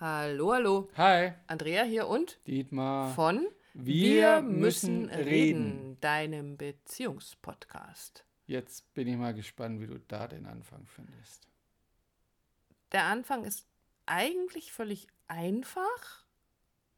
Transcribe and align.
Hallo, 0.00 0.52
hallo. 0.52 0.88
Hi, 0.96 1.32
Andrea 1.48 1.82
hier 1.82 2.06
und 2.06 2.38
Dietmar. 2.46 3.12
von 3.14 3.48
Wir 3.74 4.40
müssen 4.42 5.10
reden. 5.10 5.96
deinem 6.00 6.56
Beziehungspodcast. 6.56 8.24
Jetzt 8.46 8.94
bin 8.94 9.08
ich 9.08 9.16
mal 9.16 9.34
gespannt, 9.34 9.80
wie 9.80 9.88
du 9.88 9.98
da 9.98 10.28
den 10.28 10.46
Anfang 10.46 10.86
findest. 10.86 11.48
Der 12.92 13.06
Anfang 13.06 13.42
ist 13.42 13.66
eigentlich 14.06 14.70
völlig 14.72 15.08
einfach. 15.26 16.24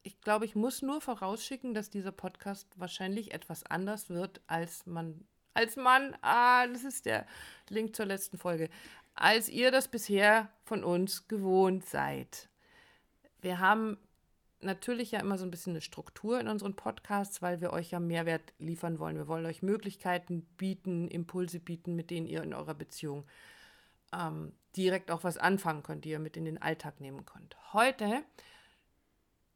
Ich 0.02 0.20
glaube, 0.20 0.44
ich 0.44 0.54
muss 0.54 0.82
nur 0.82 1.00
vorausschicken, 1.00 1.72
dass 1.72 1.88
dieser 1.88 2.12
Podcast 2.12 2.68
wahrscheinlich 2.78 3.32
etwas 3.32 3.64
anders 3.64 4.10
wird, 4.10 4.42
als 4.46 4.84
man, 4.84 5.26
als 5.54 5.76
man, 5.76 6.14
ah, 6.20 6.66
das 6.66 6.84
ist 6.84 7.06
der 7.06 7.26
Link 7.70 7.96
zur 7.96 8.04
letzten 8.04 8.36
Folge, 8.36 8.68
als 9.14 9.48
ihr 9.48 9.70
das 9.70 9.88
bisher 9.88 10.52
von 10.64 10.84
uns 10.84 11.28
gewohnt 11.28 11.86
seid. 11.86 12.49
Wir 13.40 13.58
haben 13.58 13.98
natürlich 14.60 15.10
ja 15.10 15.20
immer 15.20 15.38
so 15.38 15.44
ein 15.44 15.50
bisschen 15.50 15.72
eine 15.72 15.80
Struktur 15.80 16.40
in 16.40 16.48
unseren 16.48 16.74
Podcasts, 16.74 17.40
weil 17.42 17.60
wir 17.60 17.72
euch 17.72 17.90
ja 17.90 18.00
Mehrwert 18.00 18.52
liefern 18.58 18.98
wollen. 18.98 19.16
Wir 19.16 19.28
wollen 19.28 19.46
euch 19.46 19.62
Möglichkeiten 19.62 20.42
bieten, 20.56 21.08
Impulse 21.08 21.60
bieten, 21.60 21.96
mit 21.96 22.10
denen 22.10 22.26
ihr 22.26 22.42
in 22.42 22.54
eurer 22.54 22.74
Beziehung 22.74 23.26
ähm, 24.12 24.52
direkt 24.76 25.10
auch 25.10 25.24
was 25.24 25.38
anfangen 25.38 25.82
könnt, 25.82 26.04
die 26.04 26.10
ihr 26.10 26.18
mit 26.18 26.36
in 26.36 26.44
den 26.44 26.60
Alltag 26.60 27.00
nehmen 27.00 27.24
könnt. 27.24 27.56
Heute 27.72 28.22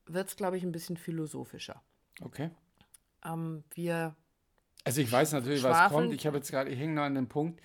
wird 0.06 0.28
es, 0.28 0.36
glaube 0.36 0.56
ich, 0.56 0.62
ein 0.62 0.72
bisschen 0.72 0.96
philosophischer. 0.96 1.82
Okay. 2.22 2.50
Ähm, 3.24 3.64
wir 3.74 4.14
Also 4.84 5.00
ich 5.00 5.10
weiß 5.10 5.32
natürlich, 5.32 5.62
was 5.62 5.90
kommt. 5.90 6.12
Ich 6.12 6.26
habe 6.26 6.36
jetzt 6.36 6.50
gerade, 6.50 6.70
ich 6.70 6.78
hänge 6.78 6.94
noch 6.94 7.02
an 7.02 7.14
dem 7.14 7.28
Punkt. 7.28 7.60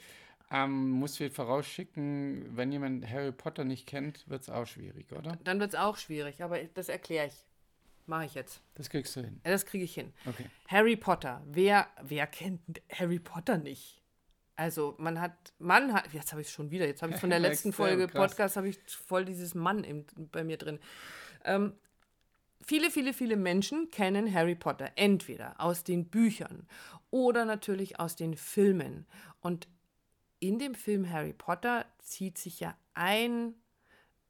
Ähm, 0.51 0.89
muss 0.89 1.19
wir 1.19 1.29
vorausschicken, 1.31 2.57
wenn 2.57 2.71
jemand 2.71 3.07
Harry 3.07 3.31
Potter 3.31 3.63
nicht 3.63 3.85
kennt, 3.85 4.27
wird 4.27 4.41
es 4.41 4.49
auch 4.49 4.65
schwierig, 4.65 5.11
oder? 5.11 5.37
dann 5.43 5.59
wird 5.59 5.73
es 5.73 5.79
auch 5.79 5.97
schwierig, 5.97 6.41
aber 6.41 6.63
das 6.73 6.89
erkläre 6.89 7.27
ich. 7.27 7.45
Mache 8.07 8.25
ich 8.25 8.33
jetzt. 8.33 8.59
Das 8.73 8.89
kriegst 8.89 9.15
du 9.15 9.21
hin. 9.21 9.39
Das 9.43 9.67
kriege 9.67 9.83
ich 9.83 9.93
hin. 9.93 10.11
Okay. 10.25 10.45
Harry 10.67 10.95
Potter. 10.95 11.43
Wer, 11.45 11.87
wer 12.01 12.25
kennt 12.25 12.59
Harry 12.91 13.19
Potter 13.19 13.59
nicht? 13.59 14.01
Also 14.55 14.95
man 14.97 15.21
hat, 15.21 15.53
man 15.59 15.93
hat, 15.93 16.11
jetzt 16.11 16.31
habe 16.31 16.41
ich 16.41 16.47
es 16.47 16.53
schon 16.53 16.71
wieder, 16.71 16.87
jetzt 16.87 17.03
habe 17.03 17.13
ich 17.13 17.19
von 17.19 17.29
der 17.29 17.39
letzten 17.47 17.71
Folge 17.71 18.07
krass. 18.07 18.31
Podcast, 18.31 18.57
habe 18.57 18.67
ich 18.67 18.79
voll 18.87 19.25
dieses 19.25 19.53
Mann 19.53 19.83
im, 19.83 20.05
bei 20.31 20.43
mir 20.43 20.57
drin. 20.57 20.79
Ähm, 21.45 21.73
viele, 22.65 22.89
viele, 22.89 23.13
viele 23.13 23.37
Menschen 23.37 23.91
kennen 23.91 24.33
Harry 24.33 24.55
Potter 24.55 24.91
entweder 24.95 25.61
aus 25.61 25.83
den 25.83 26.09
Büchern 26.09 26.67
oder 27.11 27.45
natürlich 27.45 27.99
aus 27.99 28.15
den 28.15 28.35
Filmen. 28.35 29.05
Und 29.39 29.67
in 30.39 30.59
dem 30.59 30.75
Film 30.75 31.09
Harry 31.11 31.33
Potter 31.33 31.85
zieht 31.99 32.37
sich 32.37 32.59
ja 32.59 32.75
ein, 32.93 33.55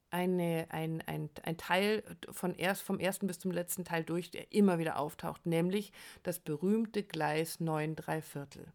eine, 0.09 0.67
ein, 0.69 1.01
ein, 1.05 1.29
ein 1.43 1.57
Teil 1.57 2.03
von 2.31 2.55
erst, 2.55 2.81
vom 2.81 2.99
ersten 2.99 3.27
bis 3.27 3.39
zum 3.39 3.51
letzten 3.51 3.85
Teil 3.85 4.03
durch, 4.03 4.31
der 4.31 4.51
immer 4.51 4.79
wieder 4.79 4.97
auftaucht, 4.97 5.45
nämlich 5.45 5.91
das 6.23 6.39
berühmte 6.39 7.03
Gleis 7.03 7.59
9 7.59 7.95
3 7.95 8.21
Viertel. 8.21 8.73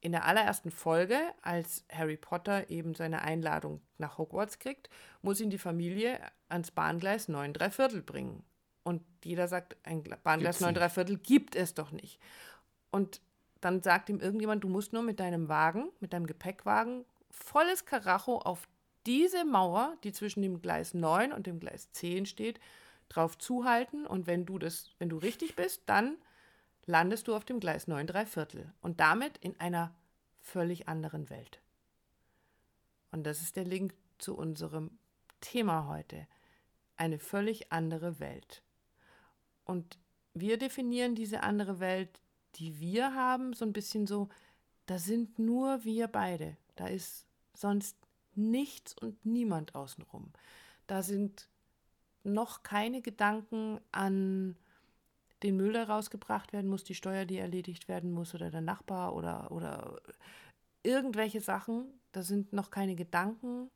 In 0.00 0.12
der 0.12 0.24
allerersten 0.24 0.72
Folge, 0.72 1.18
als 1.42 1.84
Harry 1.90 2.16
Potter 2.16 2.68
eben 2.68 2.94
seine 2.94 3.22
Einladung 3.22 3.80
nach 3.98 4.18
Hogwarts 4.18 4.58
kriegt, 4.58 4.90
muss 5.22 5.40
ihn 5.40 5.50
die 5.50 5.58
Familie 5.58 6.18
ans 6.48 6.72
Bahngleis 6.72 7.28
9 7.28 7.54
3 7.54 7.70
Viertel 7.70 8.02
bringen. 8.02 8.44
Und 8.82 9.02
jeder 9.24 9.46
sagt, 9.46 9.76
ein 9.84 10.02
Bahngleis 10.24 10.56
Gibt's 10.56 10.60
9 10.60 10.72
nicht. 10.72 10.82
3 10.82 10.88
Viertel 10.88 11.18
gibt 11.18 11.54
es 11.54 11.74
doch 11.74 11.92
nicht. 11.92 12.18
Und 12.90 13.20
dann 13.62 13.80
sagt 13.80 14.10
ihm 14.10 14.20
irgendjemand, 14.20 14.64
du 14.64 14.68
musst 14.68 14.92
nur 14.92 15.02
mit 15.02 15.20
deinem 15.20 15.48
Wagen, 15.48 15.90
mit 16.00 16.12
deinem 16.12 16.26
Gepäckwagen, 16.26 17.04
volles 17.30 17.86
Karacho 17.86 18.38
auf 18.38 18.68
diese 19.06 19.44
Mauer, 19.44 19.96
die 20.04 20.12
zwischen 20.12 20.42
dem 20.42 20.60
Gleis 20.60 20.94
9 20.94 21.32
und 21.32 21.46
dem 21.46 21.60
Gleis 21.60 21.90
10 21.92 22.26
steht, 22.26 22.60
drauf 23.08 23.38
zuhalten. 23.38 24.04
Und 24.04 24.26
wenn 24.26 24.46
du 24.46 24.58
das, 24.58 24.90
wenn 24.98 25.08
du 25.08 25.16
richtig 25.16 25.54
bist, 25.54 25.82
dann 25.86 26.16
landest 26.86 27.28
du 27.28 27.36
auf 27.36 27.44
dem 27.44 27.60
Gleis 27.60 27.86
9 27.86 28.06
3 28.06 28.26
Viertel. 28.26 28.72
Und 28.80 28.98
damit 28.98 29.38
in 29.38 29.58
einer 29.60 29.94
völlig 30.40 30.88
anderen 30.88 31.30
Welt. 31.30 31.60
Und 33.12 33.24
das 33.24 33.42
ist 33.42 33.54
der 33.54 33.64
Link 33.64 33.94
zu 34.18 34.36
unserem 34.36 34.98
Thema 35.40 35.86
heute. 35.86 36.26
Eine 36.96 37.20
völlig 37.20 37.70
andere 37.70 38.18
Welt. 38.18 38.62
Und 39.64 39.98
wir 40.34 40.58
definieren 40.58 41.14
diese 41.14 41.44
andere 41.44 41.78
Welt, 41.78 42.20
die 42.56 42.80
wir 42.80 43.14
haben, 43.14 43.52
so 43.52 43.64
ein 43.64 43.72
bisschen 43.72 44.06
so, 44.06 44.28
da 44.86 44.98
sind 44.98 45.38
nur 45.38 45.84
wir 45.84 46.08
beide. 46.08 46.56
Da 46.76 46.86
ist 46.86 47.26
sonst 47.54 47.96
nichts 48.34 48.96
und 48.96 49.24
niemand 49.24 49.74
außenrum. 49.74 50.32
Da 50.86 51.02
sind 51.02 51.48
noch 52.24 52.62
keine 52.62 53.02
Gedanken 53.02 53.80
an 53.90 54.56
den 55.42 55.56
Müll, 55.56 55.72
der 55.72 55.88
rausgebracht 55.88 56.52
werden 56.52 56.70
muss, 56.70 56.84
die 56.84 56.94
Steuer, 56.94 57.24
die 57.24 57.38
erledigt 57.38 57.88
werden 57.88 58.12
muss, 58.12 58.34
oder 58.34 58.50
der 58.50 58.60
Nachbar 58.60 59.14
oder, 59.14 59.50
oder 59.50 60.00
irgendwelche 60.82 61.40
Sachen. 61.40 61.86
Da 62.12 62.22
sind 62.22 62.52
noch 62.52 62.70
keine 62.70 62.94
Gedanken, 62.94 63.70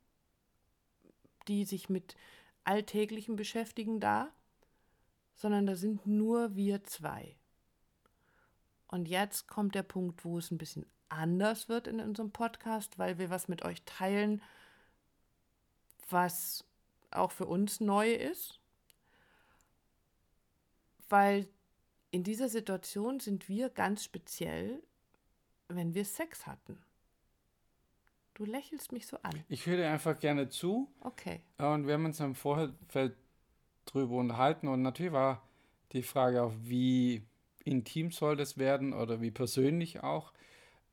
die 1.47 1.65
sich 1.65 1.89
mit 1.89 2.15
Alltäglichen 2.63 3.35
beschäftigen 3.35 3.99
da, 3.99 4.29
sondern 5.35 5.65
da 5.65 5.75
sind 5.75 6.05
nur 6.05 6.55
wir 6.55 6.83
zwei. 6.83 7.35
Und 8.87 9.07
jetzt 9.07 9.47
kommt 9.47 9.75
der 9.75 9.83
Punkt, 9.83 10.23
wo 10.23 10.37
es 10.37 10.51
ein 10.51 10.57
bisschen 10.57 10.85
anders 11.09 11.69
wird 11.69 11.87
in 11.87 11.99
unserem 11.99 12.31
Podcast, 12.31 12.97
weil 12.97 13.17
wir 13.17 13.29
was 13.29 13.47
mit 13.47 13.63
euch 13.63 13.83
teilen, 13.83 14.41
was 16.09 16.63
auch 17.11 17.31
für 17.31 17.45
uns 17.45 17.79
neu 17.79 18.13
ist. 18.13 18.59
Weil 21.09 21.47
in 22.11 22.23
dieser 22.23 22.49
Situation 22.49 23.19
sind 23.19 23.47
wir 23.47 23.69
ganz 23.69 24.03
speziell, 24.03 24.81
wenn 25.67 25.93
wir 25.93 26.05
Sex 26.05 26.47
hatten. 26.47 26.77
Du 28.33 28.45
lächelst 28.45 28.91
mich 28.91 29.07
so 29.07 29.17
an. 29.23 29.43
Ich 29.49 29.65
höre 29.65 29.77
dir 29.77 29.89
einfach 29.89 30.19
gerne 30.19 30.49
zu. 30.49 30.89
Okay. 31.01 31.41
Und 31.57 31.87
wir 31.87 31.95
haben 31.95 32.05
uns 32.05 32.19
im 32.19 32.35
Vorfeld 32.35 33.15
drüber 33.85 34.17
unterhalten 34.17 34.67
und 34.67 34.81
natürlich 34.81 35.11
war 35.11 35.41
die 35.93 36.03
Frage 36.03 36.43
auch, 36.43 36.53
wie 36.61 37.23
intim 37.67 38.11
soll 38.11 38.35
das 38.35 38.57
werden 38.57 38.93
oder 38.93 39.21
wie 39.21 39.31
persönlich 39.31 40.03
auch. 40.03 40.33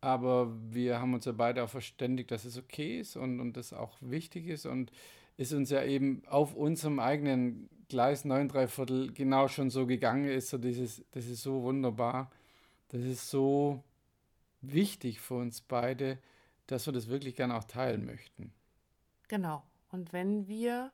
Aber 0.01 0.53
wir 0.71 1.01
haben 1.01 1.15
uns 1.15 1.25
ja 1.25 1.33
beide 1.33 1.65
auch 1.65 1.71
verständigt, 1.71 2.31
dass 2.31 2.45
es 2.45 2.59
okay 2.59 3.01
ist 3.01 3.17
und, 3.17 3.41
und 3.41 3.57
das 3.57 3.73
auch 3.73 3.97
wichtig 4.01 4.49
ist 4.49 4.67
und 4.67 4.93
ist 5.37 5.53
uns 5.53 5.71
ja 5.71 5.83
eben 5.83 6.23
auf 6.27 6.55
unserem 6.55 6.99
eigenen 6.99 7.69
Gleis 7.89 8.25
9 8.25 8.49
3 8.49 8.69
Viertel 8.69 9.12
genau 9.12 9.49
schon 9.49 9.71
so 9.71 9.87
gegangen 9.87 10.29
ist. 10.29 10.51
So 10.51 10.59
dieses, 10.59 11.05
das 11.12 11.27
ist 11.27 11.43
so 11.43 11.62
wunderbar. 11.62 12.31
Das 12.89 13.03
ist 13.03 13.31
so 13.31 13.83
wichtig 14.61 15.21
für 15.21 15.35
uns 15.35 15.61
beide, 15.61 16.19
dass 16.67 16.87
wir 16.87 16.93
das 16.93 17.09
wirklich 17.09 17.37
gerne 17.37 17.56
auch 17.56 17.65
teilen 17.65 18.05
möchten. 18.05 18.53
Genau. 19.29 19.62
Und 19.91 20.12
wenn 20.12 20.49
wir 20.49 20.93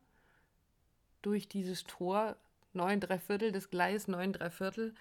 durch 1.22 1.48
dieses 1.48 1.84
Tor 1.84 2.36
9 2.72 3.00
3 3.00 3.18
Viertel, 3.18 3.52
das 3.52 3.70
Gleis 3.70 4.08
9 4.08 4.32
3 4.34 4.50
Viertel, 4.50 4.94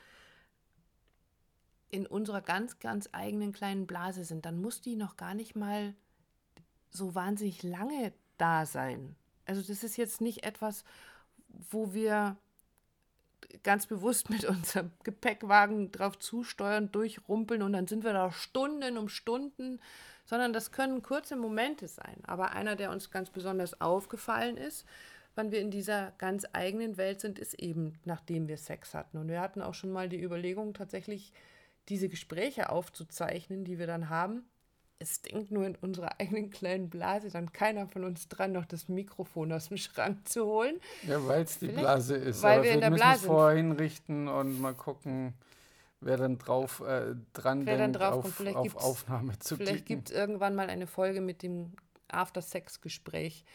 in 1.90 2.06
unserer 2.06 2.42
ganz, 2.42 2.80
ganz 2.80 3.10
eigenen 3.12 3.52
kleinen 3.52 3.88
Blase 3.88 4.24
sind, 4.24 4.46
dann 4.46 4.62
muss 4.62 4.82
die 4.82 4.96
noch 4.96 5.18
gar 5.18 5.34
nicht 5.34 5.56
mal 5.56 5.96
so 6.90 7.16
wahnsinnig 7.16 7.64
lange 7.64 8.14
da 8.38 8.66
sein. 8.66 9.16
Also 9.46 9.62
das 9.62 9.84
ist 9.84 9.98
jetzt 9.98 10.22
nicht 10.22 10.44
etwas, 10.44 10.84
wo 11.72 11.94
wir 11.94 12.38
ganz 13.64 13.88
bewusst 13.88 14.30
mit 14.30 14.46
unserem 14.46 14.92
Gepäckwagen 15.04 15.92
drauf 15.92 16.20
zusteuern, 16.20 16.92
durchrumpeln 16.92 17.62
und 17.62 17.74
dann 17.74 17.88
sind 17.88 18.04
wir 18.04 18.14
da 18.14 18.32
Stunden 18.32 18.98
um 18.98 19.10
Stunden, 19.10 19.80
sondern 20.26 20.54
das 20.54 20.72
können 20.72 21.02
kurze 21.02 21.36
Momente 21.36 21.88
sein. 21.88 22.18
Aber 22.24 22.52
einer, 22.52 22.76
der 22.76 22.92
uns 22.92 23.10
ganz 23.10 23.32
besonders 23.32 23.82
aufgefallen 23.82 24.58
ist, 24.58 24.86
wann 25.34 25.52
wir 25.52 25.62
in 25.62 25.72
dieser 25.72 26.12
ganz 26.18 26.46
eigenen 26.54 26.98
Welt 26.98 27.22
sind, 27.22 27.40
ist 27.40 27.56
eben, 27.56 27.98
nachdem 28.06 28.48
wir 28.48 28.58
Sex 28.58 28.94
hatten. 28.94 29.18
Und 29.18 29.28
wir 29.28 29.42
hatten 29.42 29.62
auch 29.62 29.74
schon 29.74 29.92
mal 29.92 30.10
die 30.10 30.22
Überlegung, 30.22 30.74
tatsächlich 30.74 31.34
diese 31.90 32.10
Gespräche 32.10 32.70
aufzuzeichnen, 32.70 33.66
die 33.66 33.80
wir 33.80 33.88
dann 33.88 34.10
haben. 34.10 34.44
Es 35.02 35.22
denkt 35.22 35.50
nur 35.52 35.66
in 35.66 35.76
unserer 35.76 36.20
eigenen 36.20 36.50
kleinen 36.50 36.90
Blase 36.90 37.30
dann 37.30 37.54
keiner 37.54 37.88
von 37.88 38.04
uns 38.04 38.28
dran, 38.28 38.52
noch 38.52 38.66
das 38.66 38.90
Mikrofon 38.90 39.52
aus 39.54 39.70
dem 39.70 39.78
Schrank 39.78 40.28
zu 40.28 40.46
holen. 40.46 40.76
Ja, 41.04 41.26
weil 41.26 41.44
es 41.44 41.58
die 41.58 41.68
Vielleicht, 41.68 41.80
Blase 41.80 42.16
ist. 42.16 42.44
weil 42.44 42.56
Aber 42.56 42.64
wir 42.66 42.72
in 42.74 42.82
der 42.82 42.92
Blase 42.92 43.26
vorher 43.28 43.58
hinrichten 43.58 44.28
und 44.28 44.60
mal 44.60 44.74
gucken, 44.74 45.34
wer 46.02 46.18
dann 46.18 46.38
drauf 46.38 46.82
äh, 46.82 47.16
dran 47.34 47.66
Wer 47.66 47.78
dann 47.78 47.94
denkt, 47.94 48.00
drauf 48.02 48.22
kommt. 48.24 48.26
auf, 48.26 48.36
Vielleicht 48.36 48.58
auf 48.58 48.76
Aufnahme 48.76 49.40
zu 49.40 49.56
Vielleicht 49.56 49.86
gibt 49.86 50.10
es 50.10 50.16
irgendwann 50.16 50.56
mal 50.56 50.70
eine 50.70 50.86
Folge 50.88 51.22
mit 51.22 51.44
dem 51.44 51.72
After-Sex-Gespräch, 52.10 53.46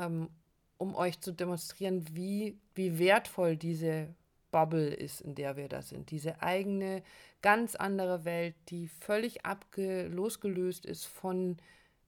ähm, 0.00 0.30
um 0.78 0.94
euch 0.94 1.20
zu 1.20 1.32
demonstrieren, 1.32 2.06
wie, 2.12 2.58
wie 2.74 2.98
wertvoll 2.98 3.56
diese 3.56 4.08
Bubble 4.54 4.94
ist, 4.94 5.20
in 5.20 5.34
der 5.34 5.56
wir 5.56 5.68
da 5.68 5.82
sind. 5.82 6.12
Diese 6.12 6.40
eigene, 6.40 7.02
ganz 7.42 7.74
andere 7.74 8.24
Welt, 8.24 8.54
die 8.68 8.86
völlig 8.86 9.44
abge 9.44 10.06
losgelöst 10.06 10.86
ist 10.86 11.06
von, 11.06 11.56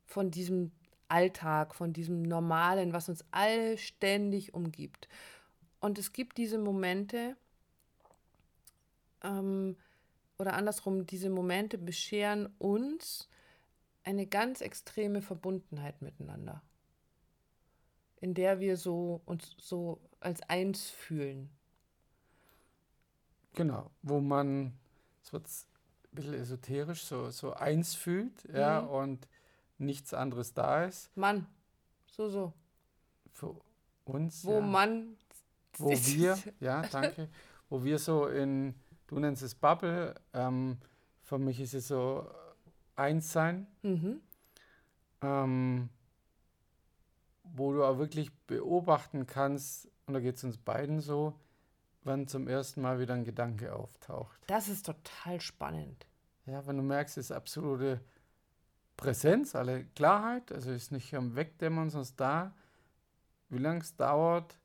von 0.04 0.30
diesem 0.30 0.70
Alltag, 1.08 1.74
von 1.74 1.92
diesem 1.92 2.22
Normalen, 2.22 2.92
was 2.92 3.08
uns 3.08 3.24
all 3.32 3.76
ständig 3.78 4.54
umgibt. 4.54 5.08
Und 5.80 5.98
es 5.98 6.12
gibt 6.12 6.38
diese 6.38 6.58
Momente, 6.58 7.36
ähm, 9.24 9.76
oder 10.38 10.54
andersrum, 10.54 11.04
diese 11.04 11.30
Momente 11.30 11.78
bescheren 11.78 12.46
uns 12.58 13.28
eine 14.04 14.28
ganz 14.28 14.60
extreme 14.60 15.20
Verbundenheit 15.20 16.00
miteinander, 16.00 16.62
in 18.20 18.34
der 18.34 18.60
wir 18.60 18.76
so 18.76 19.20
uns 19.24 19.56
so 19.58 19.98
als 20.20 20.42
eins 20.42 20.90
fühlen. 20.90 21.50
Genau, 23.56 23.90
wo 24.02 24.20
man, 24.20 24.78
es 25.24 25.32
wird 25.32 25.46
ein 25.46 26.14
bisschen 26.14 26.34
esoterisch, 26.34 27.02
so, 27.04 27.30
so 27.30 27.54
eins 27.54 27.94
fühlt, 27.94 28.44
ja, 28.52 28.82
Mhm. 28.82 28.88
und 28.88 29.28
nichts 29.78 30.14
anderes 30.14 30.52
da 30.54 30.84
ist. 30.84 31.10
Mann, 31.16 31.46
so, 32.06 32.28
so. 32.28 32.52
Für 33.32 33.56
uns, 34.04 34.44
Wo 34.44 34.52
ja, 34.54 34.60
man. 34.60 35.16
wo 35.78 35.90
wir, 35.90 36.38
ja, 36.60 36.82
danke, 36.82 37.28
wo 37.70 37.82
wir 37.82 37.98
so 37.98 38.26
in, 38.28 38.74
du 39.06 39.18
nennst 39.18 39.42
es 39.42 39.54
Bubble, 39.54 40.14
ähm, 40.34 40.78
für 41.22 41.38
mich 41.38 41.58
ist 41.60 41.72
es 41.74 41.88
so 41.88 42.30
eins 42.94 43.32
sein, 43.32 43.66
Mhm. 43.82 44.20
ähm, 45.22 45.88
wo 47.42 47.72
du 47.72 47.84
auch 47.84 47.96
wirklich 47.98 48.32
beobachten 48.46 49.26
kannst, 49.26 49.88
und 50.06 50.12
da 50.14 50.20
geht 50.20 50.36
es 50.36 50.44
uns 50.44 50.58
beiden 50.58 51.00
so, 51.00 51.34
wann 52.06 52.28
zum 52.28 52.48
ersten 52.48 52.80
Mal 52.80 52.98
wieder 52.98 53.14
ein 53.14 53.24
Gedanke 53.24 53.74
auftaucht. 53.74 54.40
Das 54.46 54.68
ist 54.68 54.86
total 54.86 55.40
spannend. 55.40 56.06
Ja, 56.46 56.66
wenn 56.66 56.76
du 56.76 56.82
merkst, 56.82 57.18
es 57.18 57.26
ist 57.26 57.32
absolute 57.32 58.00
Präsenz, 58.96 59.54
alle 59.54 59.84
Klarheit, 59.84 60.52
also 60.52 60.70
ist 60.70 60.92
nicht 60.92 61.14
am 61.14 61.36
Wegdämmern, 61.36 61.90
sondern 61.90 62.02
ist 62.02 62.20
da. 62.20 62.54
Wie 63.48 63.58
lange 63.58 63.80
es 63.80 63.96
dauert, 63.96 64.58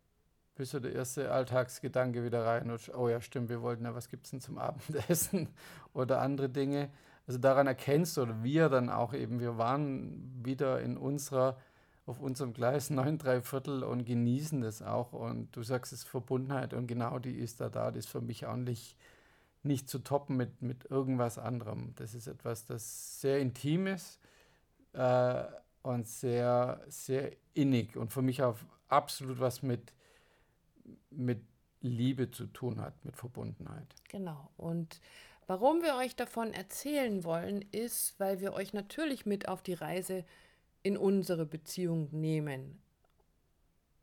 bis 0.56 0.72
so 0.72 0.80
der 0.80 0.94
erste 0.94 1.32
Alltagsgedanke 1.32 2.24
wieder 2.24 2.46
reinrutscht. 2.46 2.94
Oh 2.94 3.10
ja, 3.10 3.20
stimmt, 3.20 3.50
wir 3.50 3.62
wollten 3.62 3.86
ja, 3.86 3.96
was 3.96 4.10
gibt 4.10 4.26
es 4.26 4.32
denn 4.32 4.42
zum 4.42 4.58
Abendessen 4.58 5.50
oder 5.94 6.22
andere 6.22 6.50
Dinge. 6.50 6.90
Also 7.28 7.40
daran 7.40 7.68
erkennst 7.68 8.18
du, 8.18 8.24
oder 8.24 8.44
wir 8.44 8.70
dann 8.70 8.90
auch 8.90 9.14
eben, 9.14 9.40
wir 9.40 9.58
waren 9.58 10.44
wieder 10.44 10.82
in 10.82 10.98
unserer, 10.98 11.58
auf 12.12 12.20
unserem 12.20 12.54
Gleis 12.54 12.90
9, 12.92 13.18
3 13.18 13.42
Viertel 13.42 13.84
und 13.84 14.06
genießen 14.06 14.62
das 14.62 14.82
auch. 14.82 15.14
Und 15.14 15.56
du 15.56 15.64
sagst, 15.64 15.94
es 15.94 16.04
Verbundenheit 16.04 16.74
und 16.74 16.88
genau 16.88 17.18
die 17.20 17.38
ist 17.38 17.62
da 17.62 17.70
da. 17.70 17.90
Das 17.92 18.06
ist 18.06 18.12
für 18.12 18.22
mich 18.22 18.46
auch 18.46 18.58
nicht, 18.58 18.98
nicht 19.64 19.90
zu 19.90 20.00
toppen 20.00 20.38
mit, 20.38 20.62
mit 20.62 20.86
irgendwas 20.86 21.38
anderem. 21.38 21.94
Das 21.96 22.14
ist 22.14 22.28
etwas, 22.28 22.66
das 22.66 23.22
sehr 23.22 23.40
intim 23.40 23.88
ist 23.88 24.20
äh, 24.94 25.44
und 25.82 26.08
sehr, 26.08 26.82
sehr 26.88 27.32
innig 27.54 27.98
und 27.98 28.14
für 28.14 28.22
mich 28.22 28.44
auch 28.44 28.58
absolut 28.88 29.40
was 29.40 29.64
mit, 29.64 29.94
mit 31.10 31.42
Liebe 31.82 32.30
zu 32.30 32.46
tun 32.46 32.82
hat, 32.82 33.04
mit 33.06 33.16
Verbundenheit. 33.16 33.88
Genau. 34.10 34.52
Und 34.58 35.00
warum 35.48 35.82
wir 35.82 35.96
euch 35.96 36.16
davon 36.16 36.54
erzählen 36.54 37.24
wollen, 37.24 37.64
ist, 37.72 38.20
weil 38.20 38.40
wir 38.40 38.54
euch 38.54 38.74
natürlich 38.74 39.26
mit 39.26 39.48
auf 39.48 39.64
die 39.64 39.74
Reise 39.74 40.24
in 40.84 40.98
unsere 40.98 41.46
Beziehung 41.46 42.10
nehmen, 42.12 42.82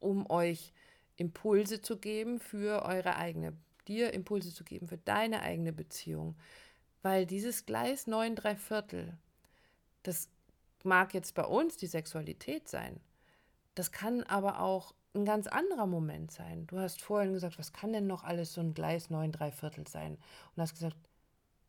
um 0.01 0.29
euch 0.31 0.73
Impulse 1.17 1.83
zu 1.83 1.99
geben 1.99 2.39
für 2.39 2.85
eure 2.85 3.17
eigene, 3.17 3.53
dir 3.89 4.13
Impulse 4.15 4.55
zu 4.55 4.65
geben 4.65 4.87
für 4.87 4.99
deine 4.99 5.43
eigene 5.43 5.73
Beziehung. 5.73 6.37
Weil 7.03 7.27
dieses 7.27 7.67
Gleis 7.67 8.07
9 8.07 8.37
3 8.37 8.57
Viertel, 8.57 9.19
das 10.03 10.29
mag 10.85 11.15
jetzt 11.15 11.35
bei 11.35 11.45
uns 11.45 11.77
die 11.77 11.87
Sexualität 11.87 12.69
sein. 12.69 13.01
Das 13.75 13.93
kann 13.93 14.23
aber 14.25 14.61
auch 14.61 14.95
ein 15.15 15.25
ganz 15.25 15.47
anderer 15.47 15.87
Moment 15.87 16.31
sein. 16.31 16.67
Du 16.67 16.79
hast 16.79 17.03
vorhin 17.03 17.33
gesagt, 17.33 17.59
was 17.59 17.73
kann 17.73 17.93
denn 17.93 18.07
noch 18.07 18.25
alles 18.25 18.55
so 18.55 18.61
ein 18.61 18.75
Gleis 18.75 19.11
9 19.11 19.33
3 19.33 19.51
Viertel 19.53 19.87
sein? 19.89 20.19
Und 20.55 20.63
hast 20.63 20.75
gesagt, 20.75 20.97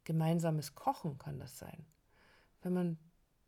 gemeinsames 0.03 0.75
Kochen 0.75 1.17
kann 1.17 1.39
das 1.39 1.57
sein. 1.57 1.85
Wenn 2.61 2.73
man 2.73 2.97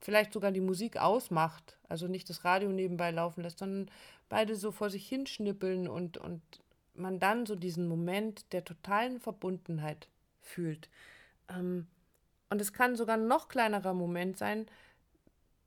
vielleicht 0.02 0.34
sogar 0.34 0.52
die 0.52 0.62
Musik 0.62 0.98
ausmacht, 0.98 1.78
also 1.88 2.08
nicht 2.08 2.30
das 2.30 2.44
Radio 2.44 2.70
nebenbei 2.70 3.12
laufen 3.12 3.42
lässt, 3.42 3.60
sondern 3.60 3.90
beide 4.30 4.56
so 4.56 4.72
vor 4.72 4.90
sich 4.90 5.08
hinschnippeln 5.08 5.88
und, 5.88 6.18
und 6.18 6.42
man 6.94 7.20
dann 7.20 7.46
so 7.46 7.56
diesen 7.56 7.88
Moment 7.88 8.52
der 8.52 8.66
totalen 8.66 9.20
Verbundenheit 9.20 10.08
fühlt. 10.42 10.90
Ähm, 11.50 11.88
und 12.50 12.60
es 12.60 12.74
kann 12.74 12.96
sogar 12.96 13.18
ein 13.18 13.28
noch 13.28 13.48
kleinerer 13.48 13.94
Moment 13.94 14.38
sein, 14.38 14.66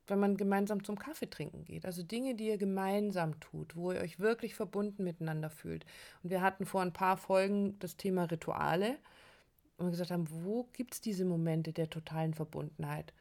wenn 0.06 0.18
man 0.18 0.36
gemeinsam 0.36 0.84
zum 0.84 0.98
Kaffee 0.98 1.30
trinken 1.30 1.64
geht. 1.64 1.86
Also 1.86 2.02
Dinge, 2.02 2.34
die 2.34 2.48
ihr 2.48 2.58
gemeinsam 2.58 3.40
tut, 3.40 3.74
wo 3.74 3.92
ihr 3.92 4.00
euch 4.00 4.20
wirklich 4.20 4.54
verbunden 4.54 5.02
miteinander 5.02 5.48
fühlt. 5.48 5.86
Und 6.22 6.30
wir 6.30 6.42
hatten 6.42 6.66
vor 6.66 6.82
ein 6.82 6.92
paar 6.92 7.16
Folgen 7.16 7.78
das 7.78 7.96
Thema 7.96 8.24
Rituale 8.24 8.98
und 9.78 9.86
wir 9.86 9.90
gesagt 9.90 10.10
haben, 10.10 10.26
wo 10.30 10.64
gibt 10.72 10.94
es 10.94 11.00
diese 11.00 11.24
Momente 11.24 11.72
der 11.72 11.88
totalen 11.88 12.34
Verbundenheit? 12.34 13.14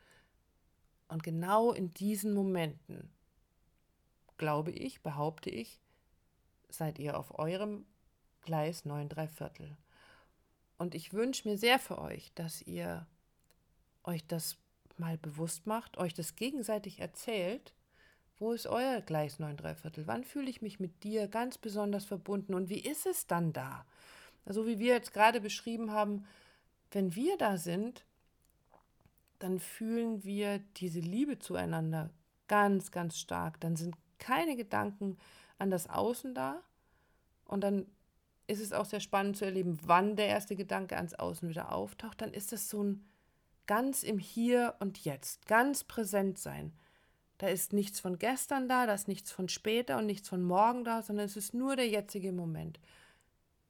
Und 1.14 1.22
genau 1.22 1.72
in 1.72 1.94
diesen 1.94 2.34
Momenten, 2.34 3.08
glaube 4.38 4.72
ich, 4.72 5.04
behaupte 5.04 5.52
ich, 5.52 5.80
seid 6.70 6.98
ihr 6.98 7.20
auf 7.20 7.38
eurem 7.38 7.86
Gleis 8.42 8.84
9 8.84 9.10
3 9.10 9.28
Viertel. 9.28 9.78
Und 10.80 10.96
ich 10.96 11.14
wünsche 11.14 11.48
mir 11.48 11.56
sehr 11.56 11.78
für 11.78 12.00
euch, 12.00 12.34
dass 12.34 12.64
ihr 12.64 13.06
euch 14.04 14.26
das 14.26 14.58
mal 14.98 15.20
bewusst 15.20 15.68
macht, 15.68 16.00
euch 16.00 16.16
das 16.16 16.36
gegenseitig 16.36 17.00
erzählt. 17.00 17.76
Wo 18.40 18.52
ist 18.52 18.66
euer 18.66 19.00
Gleis 19.02 19.38
9 19.38 19.56
3 19.56 19.76
Viertel? 19.76 20.08
Wann 20.08 20.24
fühle 20.24 20.50
ich 20.50 20.64
mich 20.64 20.80
mit 20.80 21.04
dir 21.04 21.28
ganz 21.28 21.60
besonders 21.60 22.06
verbunden 22.06 22.56
und 22.56 22.70
wie 22.70 22.82
ist 22.82 23.06
es 23.06 23.28
dann 23.28 23.54
da? 23.54 23.86
Also 24.46 24.66
wie 24.66 24.80
wir 24.80 24.96
jetzt 24.96 25.14
gerade 25.14 25.42
beschrieben 25.42 25.92
haben, 25.92 26.26
wenn 26.90 27.14
wir 27.14 27.38
da 27.38 27.58
sind, 27.58 28.04
dann 29.40 29.60
fühlen 29.60 30.24
wir 30.24 30.60
diese 30.78 31.00
Liebe 31.00 31.40
zueinander 31.40 32.10
ganz, 32.48 32.92
ganz 32.92 33.18
stark. 33.18 33.60
Dann 33.60 33.76
sind 33.76 33.96
keine 34.20 34.56
Gedanken 34.56 35.18
an 35.58 35.70
das 35.70 35.90
Außen 35.90 36.34
da. 36.34 36.62
Und 37.46 37.62
dann 37.62 37.86
ist 38.48 38.62
es 38.62 38.74
auch 38.74 38.86
sehr 38.86 39.00
spannend 39.00 39.38
zu 39.38 39.46
erleben, 39.46 39.78
wann 39.84 40.16
der 40.16 40.28
erste 40.28 40.56
Gedanke 40.56 40.96
ans 40.98 41.14
Außen 41.14 41.50
wieder 41.50 41.72
auftaucht. 41.72 42.22
Dann 42.22 42.34
ist 42.34 42.54
es 42.54 42.70
so 42.70 42.84
ein 42.84 43.06
ganz 43.68 44.04
im 44.04 44.20
Hier 44.20 44.76
und 44.80 45.04
Jetzt, 45.04 45.48
ganz 45.48 45.84
präsent 45.84 46.38
sein. 46.38 46.74
Da 47.38 47.48
ist 47.48 47.74
nichts 47.74 48.00
von 48.00 48.20
gestern 48.20 48.68
da, 48.70 48.86
da 48.86 48.94
ist 48.94 49.08
nichts 49.08 49.32
von 49.32 49.50
später 49.50 49.98
und 49.98 50.06
nichts 50.06 50.30
von 50.30 50.44
morgen 50.44 50.84
da, 50.84 51.02
sondern 51.02 51.26
es 51.26 51.36
ist 51.36 51.54
nur 51.54 51.76
der 51.76 51.88
jetzige 51.88 52.32
Moment. 52.32 52.80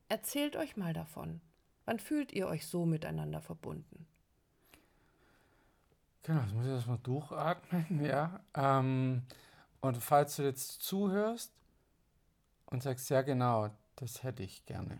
Erzählt 0.09 0.55
euch 0.55 0.77
mal 0.77 0.93
davon. 0.93 1.41
Wann 1.85 1.99
fühlt 1.99 2.31
ihr 2.31 2.47
euch 2.47 2.67
so 2.67 2.85
miteinander 2.85 3.41
verbunden? 3.41 4.07
Genau, 6.23 6.41
das 6.41 6.53
muss 6.53 6.65
ich 6.65 6.71
erstmal 6.71 6.99
durchatmen, 6.99 8.03
ja. 8.05 8.39
Ähm, 8.53 9.23
und 9.81 9.97
falls 9.97 10.37
du 10.37 10.43
jetzt 10.43 10.81
zuhörst 10.81 11.51
und 12.67 12.81
sagst, 12.81 13.09
ja 13.09 13.21
genau, 13.21 13.69
das 13.97 14.23
hätte 14.23 14.43
ich 14.43 14.65
gerne, 14.65 14.99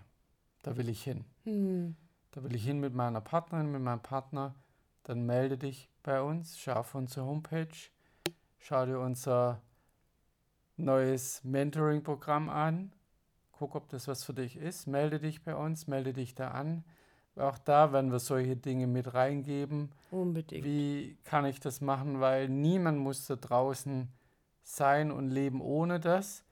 da 0.62 0.76
will 0.76 0.90
ich 0.90 1.04
hin. 1.04 1.24
Hm. 1.44 1.96
Da 2.32 2.44
will 2.44 2.56
ich 2.56 2.66
hin 2.66 2.80
mit 2.80 2.94
meiner 2.94 3.22
Partnerin, 3.22 3.72
mit 3.72 3.82
meinem 3.82 4.02
Partner, 4.02 4.56
dann 5.04 5.26
melde 5.26 5.58
dich 5.58 5.90
bei 6.02 6.22
uns, 6.22 6.60
schau 6.60 6.74
auf 6.74 6.96
unsere 6.96 7.26
Homepage, 7.26 7.68
schau 8.60 8.86
dir 8.86 9.00
unser 9.00 9.62
neues 10.78 11.44
Mentoring-Programm 11.44 12.50
an, 12.50 12.92
guck, 13.52 13.76
ob 13.76 13.88
das 13.90 14.08
was 14.08 14.24
für 14.24 14.34
dich 14.34 14.58
ist, 14.58 14.88
melde 14.88 15.20
dich 15.20 15.44
bei 15.44 15.56
uns, 15.56 15.88
melde 15.88 16.12
dich 16.12 16.36
da 16.36 16.52
an. 16.52 16.84
Auch 17.36 17.58
da 17.58 17.92
werden 17.92 18.12
wir 18.12 18.20
solche 18.20 18.56
Dinge 18.56 18.86
mit 18.86 19.14
reingeben. 19.14 19.92
Unbedingt. 20.12 20.64
Wie 20.64 21.18
kann 21.24 21.46
ich 21.46 21.60
das 21.60 21.82
machen? 21.82 22.20
Weil 22.20 22.48
niemand 22.48 23.00
muss 23.00 23.26
da 23.26 23.36
draußen 23.36 24.08
sein 24.62 25.12
und 25.12 25.30
leben 25.30 25.62
ohne 25.62 26.00
das. 26.00 26.44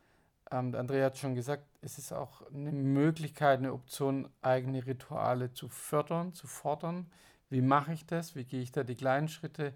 Ähm, 0.49 0.75
Andrea 0.75 1.05
hat 1.05 1.17
schon 1.17 1.35
gesagt, 1.35 1.63
es 1.81 1.97
ist 1.97 2.11
auch 2.11 2.41
eine 2.53 2.71
Möglichkeit, 2.71 3.59
eine 3.59 3.73
Option, 3.73 4.27
eigene 4.41 4.85
Rituale 4.85 5.53
zu 5.53 5.69
fördern, 5.69 6.33
zu 6.33 6.47
fordern. 6.47 7.09
Wie 7.49 7.61
mache 7.61 7.93
ich 7.93 8.05
das? 8.05 8.35
Wie 8.35 8.43
gehe 8.43 8.61
ich 8.61 8.71
da 8.71 8.83
die 8.83 8.95
kleinen 8.95 9.27
Schritte, 9.27 9.73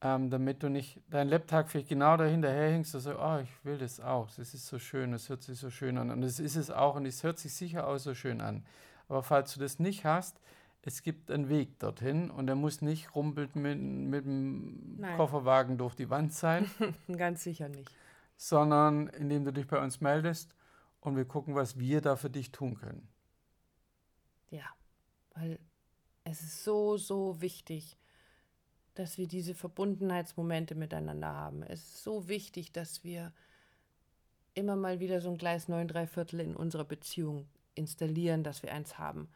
ähm, 0.00 0.30
damit 0.30 0.62
du 0.62 0.70
nicht 0.70 1.00
deinen 1.10 1.28
Laptop 1.28 1.68
vielleicht 1.68 1.88
genau 1.88 2.16
dahinter 2.16 2.52
hängst 2.52 2.94
und 2.94 3.00
so, 3.00 3.18
oh, 3.18 3.38
ich 3.42 3.64
will 3.64 3.78
das 3.78 4.00
auch. 4.00 4.28
Das 4.36 4.54
ist 4.54 4.66
so 4.66 4.78
schön, 4.78 5.12
das 5.12 5.28
hört 5.28 5.42
sich 5.42 5.58
so 5.58 5.70
schön 5.70 5.98
an. 5.98 6.10
Und 6.10 6.22
das 6.22 6.40
ist 6.40 6.56
es 6.56 6.70
auch 6.70 6.96
und 6.96 7.06
es 7.06 7.22
hört 7.22 7.38
sich 7.38 7.52
sicher 7.52 7.86
auch 7.86 7.98
so 7.98 8.14
schön 8.14 8.40
an. 8.40 8.64
Aber 9.08 9.22
falls 9.22 9.54
du 9.54 9.60
das 9.60 9.78
nicht 9.78 10.04
hast, 10.04 10.40
es 10.82 11.02
gibt 11.02 11.30
einen 11.30 11.48
Weg 11.48 11.78
dorthin 11.80 12.30
und 12.30 12.46
der 12.46 12.54
muss 12.54 12.80
nicht 12.80 13.14
rumpelt 13.14 13.56
mit, 13.56 13.78
mit 13.78 14.24
dem 14.24 14.96
Nein. 14.98 15.16
Kofferwagen 15.16 15.76
durch 15.76 15.94
die 15.94 16.08
Wand 16.08 16.32
sein, 16.32 16.70
Ganz 17.16 17.42
sicher 17.42 17.68
nicht. 17.68 17.90
sondern 18.36 19.08
indem 19.08 19.44
du 19.44 19.52
dich 19.52 19.66
bei 19.66 19.82
uns 19.82 20.00
meldest 20.00 20.54
und 21.00 21.16
wir 21.16 21.24
gucken, 21.26 21.54
was 21.54 21.78
wir 21.78 22.00
da 22.00 22.16
für 22.16 22.30
dich 22.30 22.52
tun 22.52 22.76
können. 22.76 23.08
Ja, 24.50 24.64
weil 25.34 25.58
es 26.24 26.40
ist 26.42 26.64
so, 26.64 26.96
so 26.96 27.40
wichtig, 27.42 27.98
dass 28.94 29.18
wir 29.18 29.28
diese 29.28 29.54
Verbundenheitsmomente 29.54 30.74
miteinander 30.74 31.28
haben. 31.28 31.62
Es 31.62 31.80
ist 31.80 32.02
so 32.02 32.28
wichtig, 32.28 32.72
dass 32.72 33.04
wir 33.04 33.32
immer 34.54 34.74
mal 34.76 35.00
wieder 35.00 35.20
so 35.20 35.30
ein 35.30 35.38
Gleis 35.38 35.68
9 35.68 35.86
3 35.86 36.06
Viertel 36.06 36.40
in 36.40 36.56
unserer 36.56 36.84
Beziehung 36.84 37.46
installieren, 37.78 38.44
dass 38.44 38.62
wir 38.62 38.72
eins 38.72 38.98
haben. 38.98 39.28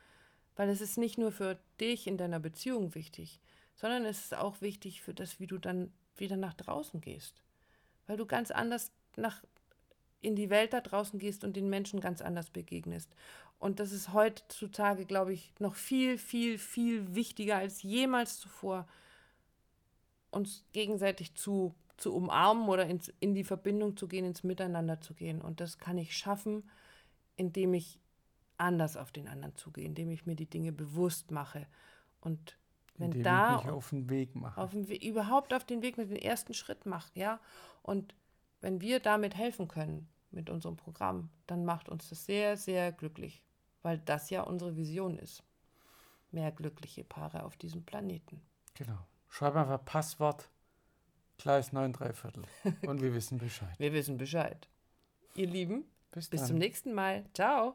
Weil 0.56 0.68
es 0.68 0.80
ist 0.80 0.98
nicht 0.98 1.18
nur 1.18 1.32
für 1.32 1.58
dich 1.80 2.06
in 2.06 2.18
deiner 2.18 2.40
Beziehung 2.40 2.94
wichtig, 2.94 3.40
sondern 3.74 4.04
es 4.04 4.24
ist 4.24 4.34
auch 4.34 4.60
wichtig 4.60 5.00
für 5.00 5.14
das, 5.14 5.40
wie 5.40 5.46
du 5.46 5.58
dann 5.58 5.92
wieder 6.16 6.36
nach 6.36 6.54
draußen 6.54 7.00
gehst. 7.00 7.42
Weil 8.06 8.16
du 8.16 8.26
ganz 8.26 8.50
anders 8.50 8.92
nach, 9.16 9.42
in 10.20 10.36
die 10.36 10.50
Welt 10.50 10.72
da 10.72 10.80
draußen 10.80 11.18
gehst 11.18 11.44
und 11.44 11.56
den 11.56 11.70
Menschen 11.70 12.00
ganz 12.00 12.20
anders 12.20 12.50
begegnest. 12.50 13.14
Und 13.58 13.80
das 13.80 13.92
ist 13.92 14.12
heutzutage, 14.12 15.06
glaube 15.06 15.32
ich, 15.32 15.52
noch 15.58 15.76
viel, 15.76 16.18
viel, 16.18 16.58
viel 16.58 17.14
wichtiger 17.14 17.56
als 17.56 17.82
jemals 17.82 18.38
zuvor, 18.38 18.88
uns 20.30 20.64
gegenseitig 20.72 21.34
zu, 21.34 21.74
zu 21.96 22.14
umarmen 22.14 22.68
oder 22.68 22.86
ins, 22.86 23.12
in 23.20 23.34
die 23.34 23.44
Verbindung 23.44 23.96
zu 23.96 24.08
gehen, 24.08 24.24
ins 24.24 24.42
Miteinander 24.42 25.00
zu 25.00 25.14
gehen. 25.14 25.40
Und 25.40 25.60
das 25.60 25.78
kann 25.78 25.96
ich 25.96 26.16
schaffen, 26.16 26.68
indem 27.36 27.74
ich 27.74 28.00
anders 28.58 28.96
auf 28.96 29.12
den 29.12 29.28
anderen 29.28 29.56
zugehe, 29.56 29.84
indem 29.84 30.10
ich 30.10 30.26
mir 30.26 30.36
die 30.36 30.48
Dinge 30.48 30.72
bewusst 30.72 31.30
mache. 31.30 31.66
Und 32.20 32.56
wenn 32.96 33.12
Indem 33.12 33.22
da 33.24 33.56
ich 33.58 33.64
mich 33.64 33.72
auf 33.72 33.90
den 33.90 34.08
Weg 34.10 34.34
mache. 34.36 34.60
auf 34.60 34.72
We- 34.74 34.94
überhaupt 34.96 35.54
auf 35.54 35.64
den 35.64 35.82
Weg 35.82 35.96
mit 35.98 36.10
dem 36.10 36.16
ersten 36.16 36.54
Schritt 36.54 36.86
macht, 36.86 37.16
ja. 37.16 37.40
Und 37.82 38.14
wenn 38.60 38.80
wir 38.80 39.00
damit 39.00 39.34
helfen 39.36 39.66
können, 39.68 40.08
mit 40.30 40.48
unserem 40.48 40.76
Programm, 40.76 41.28
dann 41.46 41.64
macht 41.64 41.88
uns 41.90 42.08
das 42.08 42.24
sehr, 42.24 42.56
sehr 42.56 42.90
glücklich, 42.92 43.42
weil 43.82 43.98
das 43.98 44.30
ja 44.30 44.42
unsere 44.42 44.76
Vision 44.76 45.18
ist. 45.18 45.42
Mehr 46.30 46.50
glückliche 46.52 47.04
Paare 47.04 47.42
auf 47.44 47.56
diesem 47.58 47.84
Planeten. 47.84 48.40
Genau. 48.74 48.98
Schreib 49.28 49.56
einfach 49.56 49.84
Passwort 49.84 50.48
Gleis 51.38 51.72
9 51.72 51.92
3 51.92 52.12
Viertel. 52.14 52.44
Und 52.86 53.02
wir 53.02 53.12
wissen 53.12 53.36
Bescheid. 53.38 53.74
Wir 53.78 53.92
wissen 53.92 54.16
Bescheid. 54.16 54.68
Ihr 55.34 55.46
Lieben, 55.48 55.84
Bis, 56.12 56.28
bis 56.28 56.46
zum 56.46 56.56
nächsten 56.56 56.92
Mal. 56.94 57.24
Ciao. 57.34 57.74